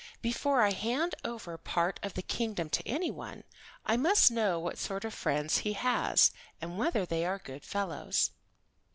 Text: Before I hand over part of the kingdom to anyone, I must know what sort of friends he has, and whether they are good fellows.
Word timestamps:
Before 0.23 0.63
I 0.63 0.71
hand 0.71 1.13
over 1.23 1.59
part 1.59 1.99
of 2.01 2.15
the 2.15 2.23
kingdom 2.23 2.71
to 2.71 2.87
anyone, 2.87 3.43
I 3.85 3.97
must 3.97 4.31
know 4.31 4.59
what 4.59 4.79
sort 4.79 5.05
of 5.05 5.13
friends 5.13 5.59
he 5.59 5.73
has, 5.73 6.31
and 6.59 6.75
whether 6.79 7.05
they 7.05 7.23
are 7.23 7.37
good 7.37 7.63
fellows. 7.63 8.31